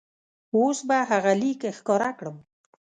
[0.55, 2.37] اوس به هغه لیک ښکاره کړم.